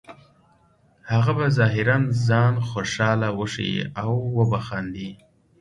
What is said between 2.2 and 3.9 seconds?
ځان خوشحاله وښیې